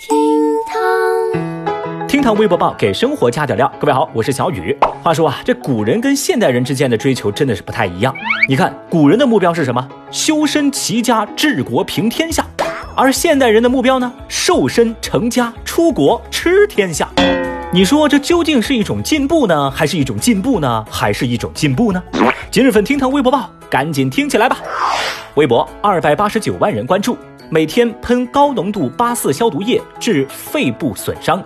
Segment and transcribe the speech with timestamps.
[0.00, 0.16] 厅
[0.64, 3.68] 堂，厅堂微博报给生活加点料。
[3.80, 4.78] 各位好，我是小雨。
[5.02, 8.14] 话说啊，这古人跟现代人之间的追求真的是不太一样。
[8.48, 9.88] 你看，古人的目标是什么？
[10.12, 12.46] 修身齐家治国平天下。
[12.94, 14.12] 而现代人的目标呢？
[14.28, 17.08] 瘦身成家出国吃天下。
[17.72, 22.00] 你说这究竟是一种进步呢，还是一种进步呢，还是一种进步呢？
[22.52, 24.58] 今日份厅堂微博报，赶紧听起来吧。
[25.34, 27.18] 微博二百八十九万人关注。
[27.50, 31.42] 每天喷高浓度八四消毒液致肺部损伤。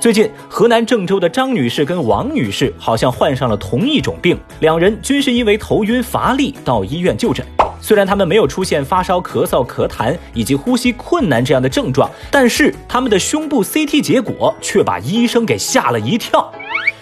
[0.00, 7.44] 最近，河南郑州的张女士跟王女士好像患上了同一种病，两人均是因为头晕乏力到医院就诊。
[7.80, 16.48] 虽然他们没有出现发烧、咳嗽、咳痰以及呼吸困难这样的症状，但是他们的胸部 CT 结果却把医生给吓了一跳。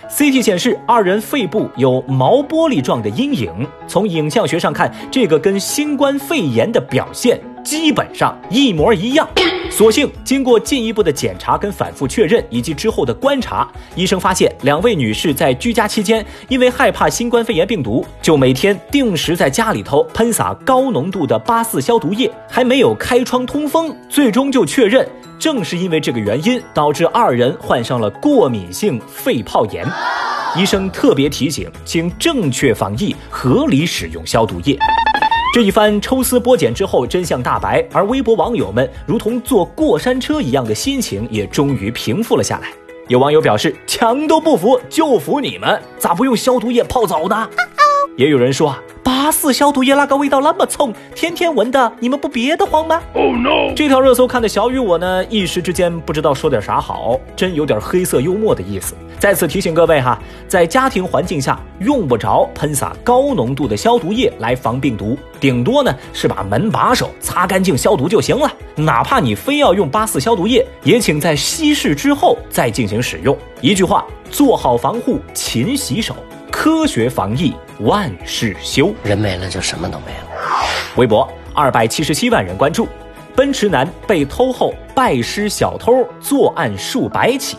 [0.08, 3.50] CT 显示，二人肺部有毛玻璃状的阴影。
[3.86, 9.28] 从影像学上看，这个跟新冠肺炎的表现基本上一模一样。
[9.70, 25.08] 所幸经过进一步的检查跟反复确认，以及之后的观察，医生发现两位女士在居家期间，因为害怕新冠肺炎病毒，就每天定时在家里头喷洒高浓度的八四消毒液，还没有开窗通风，最终就确认。
[25.38, 29.84] 正是因为这个原因，导致二人患上了过敏性肺泡炎。
[30.54, 34.78] 医生特别提醒，请正确防疫，合理使用消毒液。
[35.52, 42.68] 这一番抽丝剥茧之后，真相大白，而微博网友们如同坐过山车一样的心情也终于平复了下来。
[43.08, 47.50] 有网友表示：“墙都不服，就服你们，咋不用消毒液泡澡呢？”
[48.16, 48.78] 也有人说啊。
[49.04, 53.72] 八四消毒液那个味道那么冲，天天闻的，你们不憋得慌吗？Oh no！
[53.74, 58.94] 这条热搜看的小雨我呢，一时之间不知道说点啥好，真有点黑色幽默的意思。
[59.20, 68.52] 再次提醒各位哈，在家庭环境下用不着喷洒高浓度的消毒液来防病毒，顶多呢是把门把手擦干净消毒就行了。
[68.74, 73.36] 哪怕你非要用八四消毒液，也请在稀释之后再进行使用。
[73.60, 76.16] 一句话，做好防护，勤洗手。
[76.62, 78.94] 科学防疫，万事休。
[79.02, 80.64] 人没了就什么都没了。
[80.94, 82.86] 微博二百七十七万人关注，
[83.34, 87.56] 奔驰男被偷后拜师小偷作案数百起。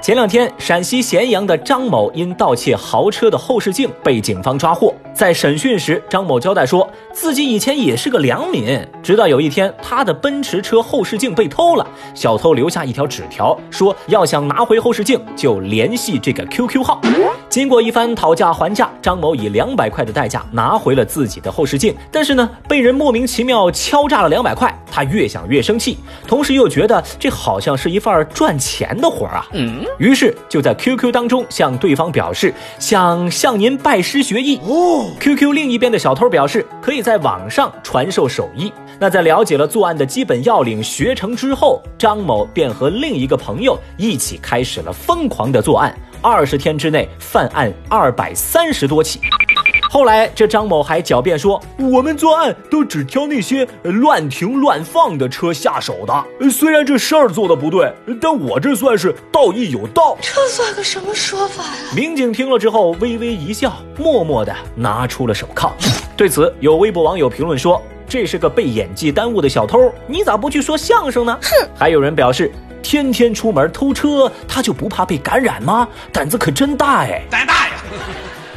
[0.00, 4.94] 前两天，陕西咸阳的张某因盗窃豪车的后视镜被警方抓获。
[5.12, 6.88] 在审讯时，张某交代说
[7.20, 11.84] 自己以前也是个良民，直到有一天他的奔驰车后视镜被偷了，
[12.14, 17.00] 小偷留下一条纸条，说要想拿回后视镜就联系这个 QQ 号。
[17.48, 29.44] 经过一番讨价还价，张某以两百块的代价拿回了自己的后视镜，但是呢，被人莫名其妙敲诈了两百块，他越想越生气，同时又觉得这好像是一份赚钱的活啊。
[29.54, 29.84] 嗯。
[29.98, 34.60] 于是就在 QQ 当中向对方表示想向您拜师学艺。
[34.64, 38.70] 哦，QQ 另一边的小偷表示可以在网上传授手艺。
[39.00, 45.98] 那在了解了作案的基本要领学成之后，张某便和另一个朋友一起开始了疯狂的作案。
[46.20, 49.20] 二十天之内犯案二百三十多起。
[49.90, 51.60] 后来，这张某还狡辩说
[51.90, 56.50] ：“我们作案都只挑那些乱停乱放的车下手的。
[56.50, 57.90] 虽然这事儿做的不对，
[58.20, 60.16] 但我这算是道义有道。
[60.20, 65.72] 这算个什么说法呀？”民警听了之后微微一笑，默默的拿出了手铐。
[66.16, 71.68] 对此，有微博网友评论说：“这是个被演技耽误的小偷，你咋不去说相声呢？”哼。
[71.74, 75.88] 还有人表示：“天天出门偷车，他就不怕被感染吗？
[76.12, 77.22] 胆子可真大哎！
[77.30, 77.74] 胆大呀！”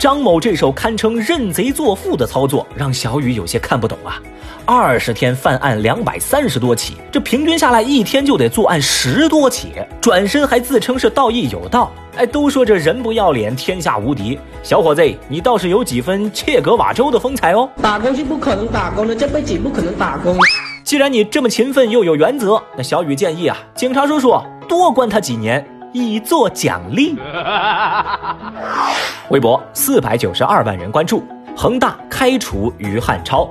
[0.02, 4.20] 张某这手堪称认贼作父的操作，让小雨有些看不懂啊。
[4.66, 11.92] 二十天犯案两百三十多起，这平均下来一天就得作案十多起，转身还自称是道义有道。
[12.16, 14.40] 哎，都说这人不要脸，天下无敌。
[14.64, 17.70] 小伙子，你倒是有几分切格瓦州的风采哦。
[17.80, 20.36] 打工是不可能打工的，这辈子不可能打工。
[20.84, 24.34] 既然你这么勤奋又有原则，那小雨建议啊，警察叔叔
[24.68, 25.64] 多关他几年。
[25.92, 27.18] 以作奖励。
[29.30, 31.24] 微博四百九十二万人关注，
[31.56, 33.50] 恒大开除于汉超。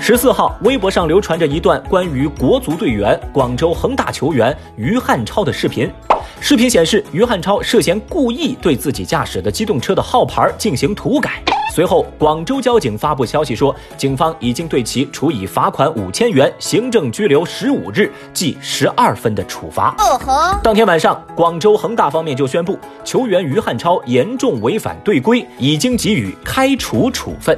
[0.00, 5.92] 十四号，微博上流传着一段关于国足队员、广州恒大球员于汉超的视频。
[6.40, 11.42] 视频显示，于汉超涉嫌故意对自己驾驶的机动车的号牌进行涂改。
[11.74, 19.94] 随后，广州交警发布消息说，警方已经对其处以罚款五千元、行政拘留十五日、记十二分的处罚。
[19.98, 20.58] 哦吼。
[20.62, 27.56] 当天晚上，广州恒大方面就宣布，球员于汉超严重违反队规，已经给予开除处分。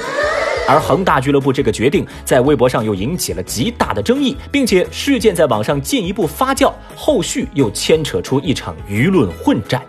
[0.68, 9.80] 而恒大俱乐部这个决定在微博上又引起了极大的争议，并且事件在网上进一步发酵，后续又牵扯出一场舆论混战。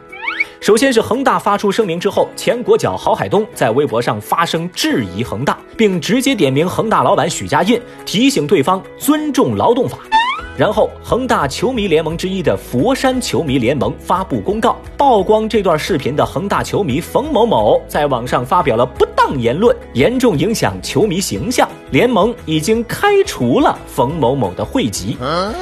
[0.61, 9.97] 首先是恒大发出声明之后，前国脚郝海东在微博上发声质疑恒大，并直接点名恒大老板许家印，提醒对方尊重劳动法。
[10.57, 21.69] 然后，恒大球迷联盟之一的佛山球迷联盟发布公告，曝光这段视频的恒大球迷冯某某在网上发表了不当言论，严重影响球迷形象。
[21.91, 25.15] 联盟已经开除了冯某某的会籍。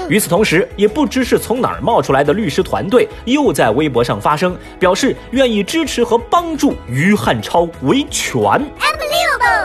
[0.08, 8.42] 与此同时，也不知是从哪儿冒出来的律师团队又在微博上发声，表示愿意支持和帮助于汉超维权。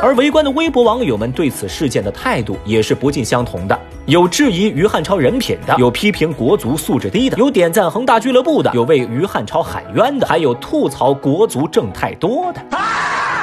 [0.02, 12.60] 而围观的微博网友们对此事件的态度也是不尽相同的，有质疑于汉超人品的，有批评国足素质低的，有点赞恒大俱乐部的，有为于汉超喊冤的，还有吐槽国足挣太多的。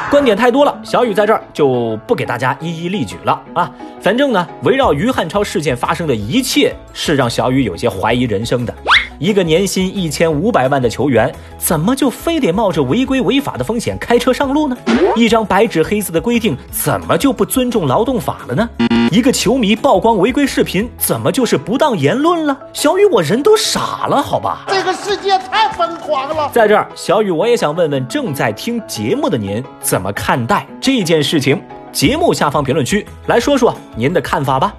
[0.09, 3.71] 观点太多了，小雨在这儿就不给大家一一例举了啊。
[4.01, 8.73] 反正呢，围绕于汉超事件发生的一切，是让小雨有些怀疑人生的。
[9.19, 14.77] 一个年薪一千五百万的球员，怎么就非得冒着违规违法的风险开车上路呢？
[15.17, 18.69] 一张白纸黑字的规定，怎么就不尊重劳动法了呢？
[19.11, 22.57] 一个球迷曝光违规视频，怎么就是不当言论了？
[22.71, 24.63] 小雨，我人都傻了，好吧？
[24.69, 26.49] 这个世界太疯狂了。
[26.53, 31.61] 在这儿，小雨，我也想问问正在听节目的您，怎么看待这件事情？
[31.91, 34.73] 节目下方评论区来说说您的看法吧。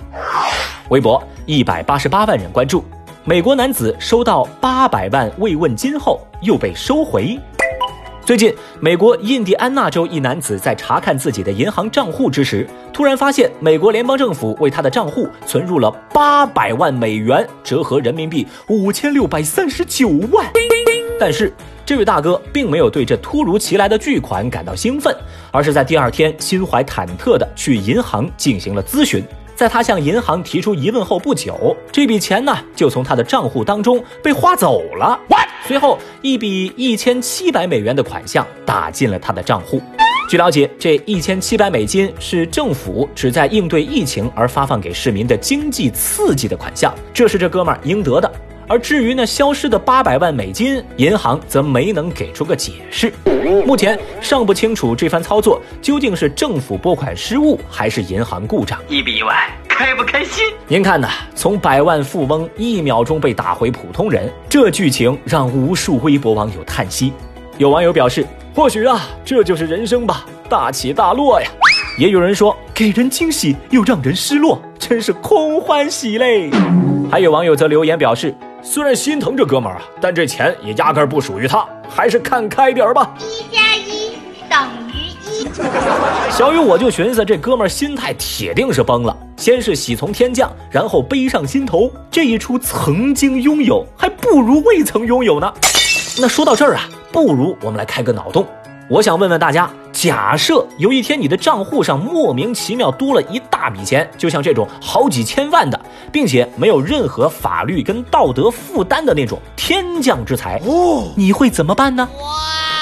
[0.88, 2.82] 微博一百八十八万人关注。
[3.31, 7.38] 美国男子收到八百万慰问金后又被收回。
[8.27, 20.44] 最近，美国印第安纳州一男子在查看自己的银行账户之时，突然发现美国联邦政府为他的账户存入了八百万美元，折合人民币五千六百三十九万。
[21.17, 21.53] 但是，
[21.90, 25.12] 这位大哥并没有对这突如其来的巨款感到兴奋，
[25.50, 29.20] 而是在第二天心怀忐忑地去银行进行了咨询。
[29.56, 35.19] 在他向银行提出疑问后不久，这笔钱呢就从他的账户当中被划走了。
[35.66, 39.82] 随后，一笔一千七百美元的款项打进了他的账户。
[40.28, 48.31] 据了解，这一千七百美金是政府只在应对疫情而发放给市民的经济刺激的款项，这是这哥们儿应得的。
[48.70, 53.12] 而至于那消失的八百万美金，银行则没能给出个解释。
[53.67, 58.78] 目前尚不清楚这番操作究竟是政府拨款失误，还是银行故障。
[58.88, 60.44] 意不意外，开不开心？
[60.69, 67.12] 您看呐，从百万富翁一秒钟被打回普通人，这剧情让无数微博网友叹息。
[67.58, 68.25] 有网友表示，
[68.55, 71.50] 或许啊，这就是人生吧，大起大落呀。
[71.99, 76.49] 也有人说，给人惊喜又让人失落，真是空欢喜嘞。
[77.11, 78.32] 还有网友则留言表示。
[78.62, 83.15] 虽然心疼这哥们儿啊，但这钱也压根儿不属于他，还是看开点儿吧。
[83.19, 84.17] 一加一
[84.49, 85.49] 等于一。
[86.31, 89.17] 小雨我就寻思，这哥们儿心态铁定是崩了。
[89.37, 95.53] 先是喜从天降，然后悲上心头，这一出曾经拥有还不如未曾拥有呢。
[96.21, 98.47] 那说到这儿啊，不如我们来开个脑洞。
[98.89, 99.71] 我想问问大家。
[99.93, 105.79] 假设有一天你的账户上莫名其妙多了一大笔钱，就像这种好几千万的，
[106.12, 110.61] 并且没有任何法律跟道德负担的那种天降之财，
[111.17, 112.08] 你会怎么办呢？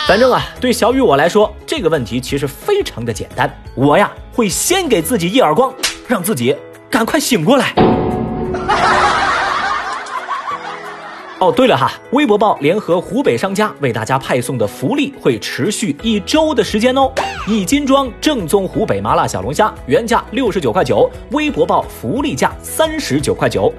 [0.07, 5.73] 反正啊，对小雨我来说，这个问题其实非常的简单，我呀会先给自己一耳光，
[6.07, 6.57] 让自己
[6.89, 7.75] 赶快醒过来。
[11.41, 17.13] 哦，对了哈，微博报联合湖北商家为大家派送的福利会持续一周的时间哦。
[17.47, 23.73] 一斤装正宗湖北麻辣小龙虾原价六十九块九，微博报福利价三十九块九。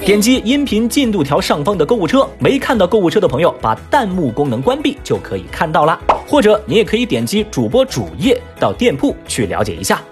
[0.00, 5.98] 点击音频进度条上方的购物车，没看到购物车的朋友，把弹幕功能关闭就可以看到啦。
[6.26, 10.02] 或者你也可以点击主播主页到店铺去了解一下。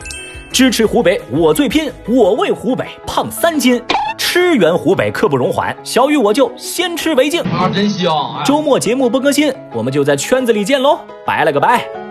[0.51, 3.83] 支持湖北，我最拼，我为湖北胖三斤。
[4.17, 7.41] 吃圆湖北刻不容缓，小雨我就先吃为敬。
[7.43, 8.13] 啊，真香！
[8.45, 12.04] 周末节目不更新，我们就在圈子里见喽，拜了个拜。